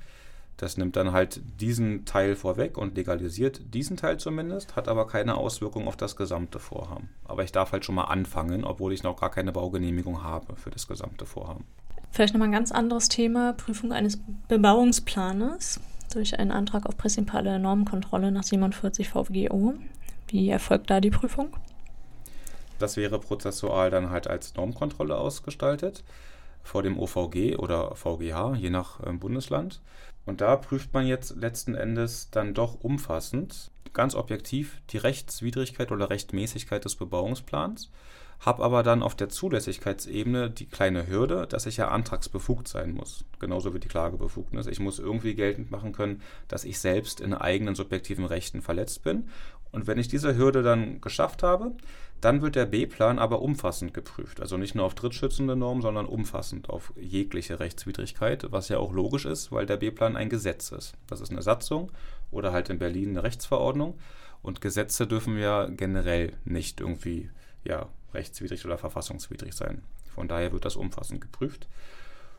[0.55, 5.35] Das nimmt dann halt diesen Teil vorweg und legalisiert diesen Teil zumindest, hat aber keine
[5.35, 7.09] Auswirkung auf das gesamte Vorhaben.
[7.25, 10.69] Aber ich darf halt schon mal anfangen, obwohl ich noch gar keine Baugenehmigung habe für
[10.69, 11.65] das gesamte Vorhaben.
[12.11, 14.19] Vielleicht nochmal ein ganz anderes Thema, Prüfung eines
[14.49, 15.79] Bebauungsplanes
[16.13, 19.75] durch einen Antrag auf prinzipale Normenkontrolle nach 47 VWGO.
[20.27, 21.55] Wie erfolgt da die Prüfung?
[22.79, 26.03] Das wäre prozessual dann halt als Normkontrolle ausgestaltet
[26.63, 29.81] vor dem OVG oder VGH, je nach äh, Bundesland.
[30.25, 36.09] Und da prüft man jetzt letzten Endes dann doch umfassend, ganz objektiv, die Rechtswidrigkeit oder
[36.09, 37.89] Rechtmäßigkeit des Bebauungsplans
[38.41, 43.23] habe aber dann auf der Zulässigkeitsebene die kleine Hürde, dass ich ja antragsbefugt sein muss.
[43.39, 44.65] Genauso wie die Klagebefugnis.
[44.65, 49.29] Ich muss irgendwie geltend machen können, dass ich selbst in eigenen subjektiven Rechten verletzt bin.
[49.71, 51.73] Und wenn ich diese Hürde dann geschafft habe,
[52.19, 54.41] dann wird der B-Plan aber umfassend geprüft.
[54.41, 59.25] Also nicht nur auf drittschützende Normen, sondern umfassend auf jegliche Rechtswidrigkeit, was ja auch logisch
[59.25, 60.95] ist, weil der B-Plan ein Gesetz ist.
[61.05, 61.91] Das ist eine Satzung
[62.31, 63.99] oder halt in Berlin eine Rechtsverordnung.
[64.41, 67.29] Und Gesetze dürfen ja generell nicht irgendwie
[67.63, 69.83] ja, rechtswidrig oder verfassungswidrig sein.
[70.13, 71.67] Von daher wird das umfassend geprüft.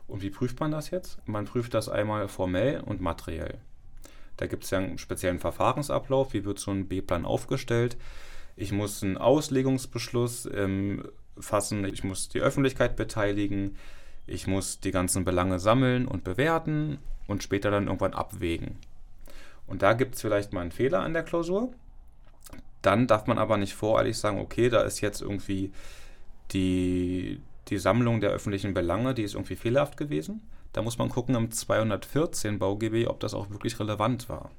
[0.07, 1.17] Und wie prüft man das jetzt?
[1.27, 3.59] Man prüft das einmal formell und materiell.
[4.37, 6.33] Da gibt es ja einen speziellen Verfahrensablauf.
[6.33, 7.97] Wie wird so ein B-Plan aufgestellt?
[8.55, 11.07] Ich muss einen Auslegungsbeschluss ähm,
[11.39, 11.85] fassen.
[11.85, 13.77] Ich muss die Öffentlichkeit beteiligen.
[14.25, 18.77] Ich muss die ganzen Belange sammeln und bewerten und später dann irgendwann abwägen.
[19.67, 21.73] Und da gibt es vielleicht mal einen Fehler an der Klausur.
[22.83, 25.71] Dann darf man aber nicht voreilig sagen, okay, da ist jetzt irgendwie
[26.51, 30.41] die, die Sammlung der öffentlichen Belange, die ist irgendwie fehlerhaft gewesen.
[30.73, 34.51] Da muss man gucken im 214 BauGB, ob das auch wirklich relevant war.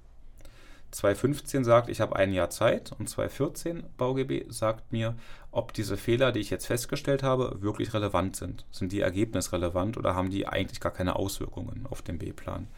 [0.95, 5.17] 215 sagt, ich habe ein Jahr Zeit und 214 BauGB sagt mir,
[5.51, 8.65] ob diese Fehler, die ich jetzt festgestellt habe, wirklich relevant sind.
[8.71, 12.69] Sind die ergebnisrelevant oder haben die eigentlich gar keine Auswirkungen auf den B-Plan?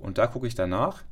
[0.00, 1.02] Und da gucke ich danach,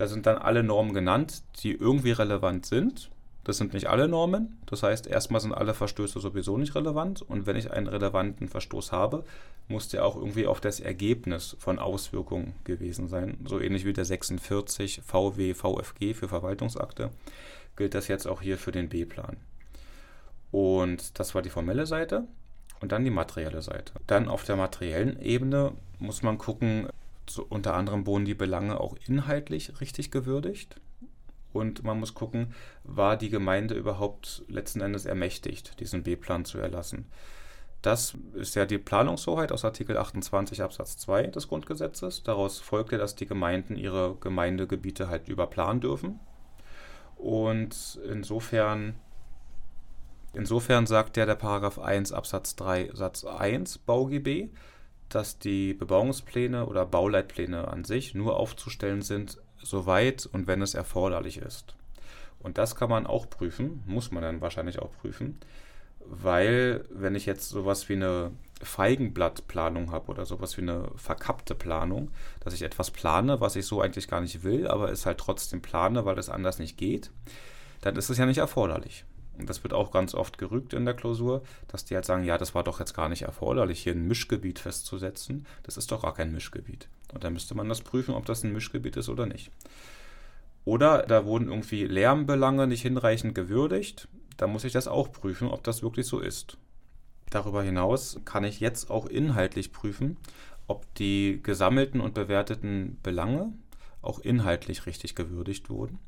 [0.00, 3.10] da sind dann alle Normen genannt, die irgendwie relevant sind.
[3.44, 4.56] Das sind nicht alle Normen.
[4.64, 7.20] Das heißt, erstmal sind alle Verstöße sowieso nicht relevant.
[7.20, 9.24] Und wenn ich einen relevanten Verstoß habe,
[9.68, 13.36] muss der auch irgendwie auf das Ergebnis von Auswirkungen gewesen sein.
[13.44, 17.10] So ähnlich wie der 46 VW VFG für Verwaltungsakte
[17.76, 19.36] gilt das jetzt auch hier für den B-Plan.
[20.50, 22.24] Und das war die formelle Seite
[22.80, 23.92] und dann die materielle Seite.
[24.06, 26.88] Dann auf der materiellen Ebene muss man gucken,
[27.34, 30.80] so unter anderem wurden die Belange auch inhaltlich richtig gewürdigt.
[31.52, 37.06] Und man muss gucken, war die Gemeinde überhaupt letzten Endes ermächtigt, diesen B-Plan zu erlassen.
[37.82, 42.22] Das ist ja die Planungshoheit aus Artikel 28 Absatz 2 des Grundgesetzes.
[42.22, 46.20] Daraus folgt ja, dass die Gemeinden ihre Gemeindegebiete halt überplanen dürfen.
[47.16, 48.94] Und insofern,
[50.34, 54.50] insofern sagt ja der Paragraph 1 Absatz 3 Satz 1 BauGB,
[55.14, 61.38] dass die Bebauungspläne oder Bauleitpläne an sich nur aufzustellen sind, soweit und wenn es erforderlich
[61.38, 61.74] ist.
[62.38, 65.38] Und das kann man auch prüfen, muss man dann wahrscheinlich auch prüfen,
[66.06, 68.30] weil wenn ich jetzt sowas wie eine
[68.62, 73.80] Feigenblattplanung habe oder sowas wie eine verkappte Planung, dass ich etwas plane, was ich so
[73.80, 77.10] eigentlich gar nicht will, aber es halt trotzdem plane, weil es anders nicht geht,
[77.82, 79.04] dann ist es ja nicht erforderlich
[79.46, 82.54] das wird auch ganz oft gerügt in der Klausur, dass die halt sagen, ja, das
[82.54, 85.46] war doch jetzt gar nicht erforderlich, hier ein Mischgebiet festzusetzen.
[85.62, 86.88] Das ist doch gar kein Mischgebiet.
[87.12, 89.50] Und dann müsste man das prüfen, ob das ein Mischgebiet ist oder nicht.
[90.64, 94.08] Oder da wurden irgendwie Lärmbelange nicht hinreichend gewürdigt.
[94.36, 96.56] Da muss ich das auch prüfen, ob das wirklich so ist.
[97.30, 100.16] Darüber hinaus kann ich jetzt auch inhaltlich prüfen,
[100.66, 103.52] ob die gesammelten und bewerteten Belange
[104.02, 105.98] auch inhaltlich richtig gewürdigt wurden.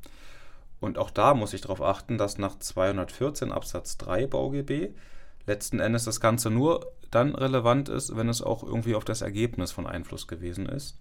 [0.83, 4.89] Und auch da muss ich darauf achten, dass nach 214 Absatz 3 BauGB
[5.47, 9.71] letzten Endes das Ganze nur dann relevant ist, wenn es auch irgendwie auf das Ergebnis
[9.71, 10.97] von Einfluss gewesen ist.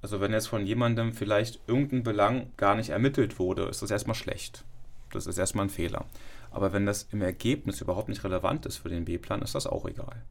[0.00, 4.14] Also wenn jetzt von jemandem vielleicht irgendein Belang gar nicht ermittelt wurde, ist das erstmal
[4.14, 4.64] schlecht.
[5.10, 6.06] Das ist erstmal ein Fehler.
[6.50, 9.84] Aber wenn das im Ergebnis überhaupt nicht relevant ist für den B-Plan, ist das auch
[9.84, 10.22] egal.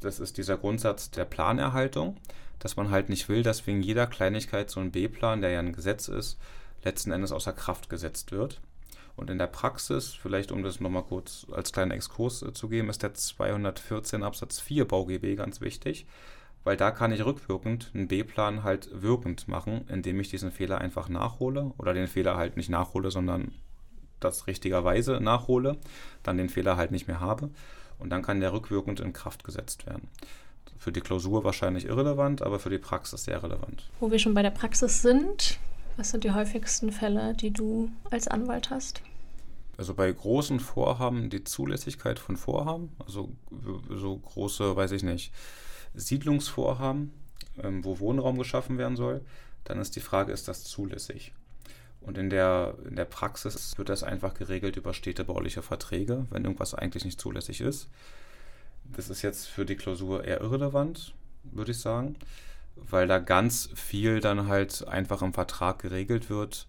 [0.00, 2.16] Das ist dieser Grundsatz der Planerhaltung,
[2.58, 5.74] dass man halt nicht will, dass wegen jeder Kleinigkeit so ein B-Plan, der ja ein
[5.74, 6.38] Gesetz ist,
[6.84, 8.60] letzten Endes außer Kraft gesetzt wird.
[9.16, 12.88] Und in der Praxis, vielleicht um das nochmal kurz als kleinen Exkurs äh, zu geben,
[12.88, 16.06] ist der 214 Absatz 4 BauGB ganz wichtig.
[16.64, 21.08] weil da kann ich rückwirkend einen B-Plan halt wirkend machen, indem ich diesen Fehler einfach
[21.08, 23.52] nachhole oder den Fehler halt nicht nachhole, sondern
[24.20, 25.78] das richtigerweise nachhole,
[26.22, 27.50] dann den Fehler halt nicht mehr habe
[27.98, 30.08] und dann kann der rückwirkend in Kraft gesetzt werden.
[30.76, 33.88] Für die Klausur wahrscheinlich irrelevant, aber für die Praxis sehr relevant.
[33.98, 35.58] Wo wir schon bei der Praxis sind,
[35.98, 39.02] was sind die häufigsten Fälle, die du als Anwalt hast?
[39.76, 43.32] Also bei großen Vorhaben die Zulässigkeit von Vorhaben, also
[43.90, 45.32] so große, weiß ich nicht,
[45.94, 47.12] Siedlungsvorhaben,
[47.62, 49.22] ähm, wo Wohnraum geschaffen werden soll,
[49.64, 51.32] dann ist die Frage, ist das zulässig?
[52.00, 56.74] Und in der, in der Praxis wird das einfach geregelt über städtebauliche Verträge, wenn irgendwas
[56.74, 57.88] eigentlich nicht zulässig ist.
[58.84, 62.16] Das ist jetzt für die Klausur eher irrelevant, würde ich sagen,
[62.82, 66.66] weil da ganz viel dann halt einfach im Vertrag geregelt wird,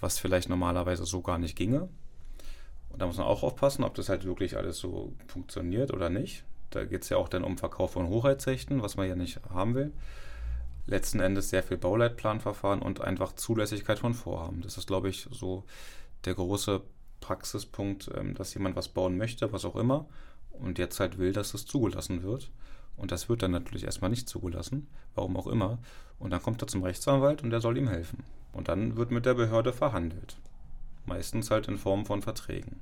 [0.00, 1.88] was vielleicht normalerweise so gar nicht ginge.
[2.88, 6.44] Und da muss man auch aufpassen, ob das halt wirklich alles so funktioniert oder nicht.
[6.70, 9.74] Da geht es ja auch dann um Verkauf von Hoheitsrechten, was man ja nicht haben
[9.74, 9.92] will.
[10.86, 14.62] Letzten Endes sehr viel Bauleitplanverfahren und einfach Zulässigkeit von Vorhaben.
[14.62, 15.64] Das ist, glaube ich, so
[16.24, 16.82] der große
[17.20, 20.06] Praxispunkt, ähm, dass jemand was bauen möchte, was auch immer,
[20.50, 22.50] und jetzt halt will, dass es zugelassen wird.
[23.00, 25.78] Und das wird dann natürlich erstmal nicht zugelassen, warum auch immer.
[26.18, 28.24] Und dann kommt er zum Rechtsanwalt und der soll ihm helfen.
[28.52, 30.36] Und dann wird mit der Behörde verhandelt.
[31.06, 32.80] Meistens halt in Form von Verträgen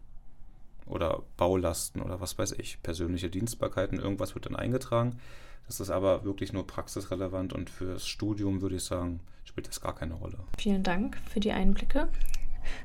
[0.86, 5.20] oder Baulasten oder was weiß ich, persönliche Dienstbarkeiten, irgendwas wird dann eingetragen.
[5.66, 9.94] Das ist aber wirklich nur praxisrelevant und fürs Studium würde ich sagen, spielt das gar
[9.94, 10.38] keine Rolle.
[10.58, 12.08] Vielen Dank für die Einblicke,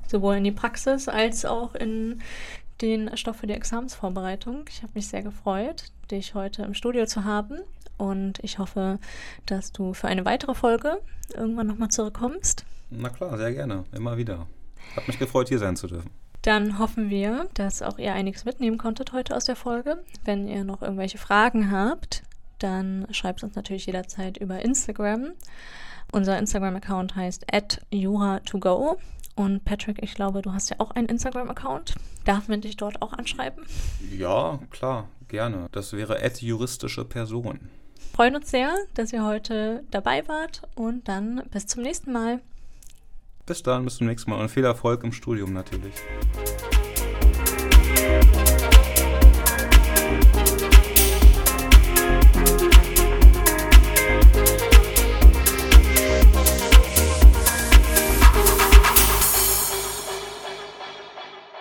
[0.08, 2.22] sowohl in die Praxis als auch in
[2.82, 4.66] den Stoff für die Examensvorbereitung.
[4.70, 7.60] Ich habe mich sehr gefreut, dich heute im Studio zu haben
[7.98, 9.00] und ich hoffe,
[9.46, 11.00] dass du für eine weitere Folge
[11.36, 12.66] irgendwann nochmal zurückkommst.
[12.90, 14.48] Na klar, sehr gerne, immer wieder.
[14.96, 16.10] Hat mich gefreut, hier sein zu dürfen.
[16.44, 20.04] Dann hoffen wir, dass auch ihr einiges mitnehmen konntet heute aus der Folge.
[20.26, 22.24] Wenn ihr noch irgendwelche Fragen habt,
[22.60, 25.32] dann schreibt uns natürlich jederzeit über Instagram.
[26.12, 27.46] Unser Instagram-Account heißt
[27.92, 28.98] jura2go.
[29.36, 31.96] Und Patrick, ich glaube, du hast ja auch einen Instagram-Account.
[32.26, 33.66] Darf man dich dort auch anschreiben?
[34.16, 35.70] Ja, klar, gerne.
[35.72, 37.70] Das wäre juristische Person.
[38.14, 42.42] Freuen uns sehr, dass ihr heute dabei wart und dann bis zum nächsten Mal.
[43.46, 45.96] Bis dann, bis zum nächsten Mal und viel Erfolg im Studium natürlich.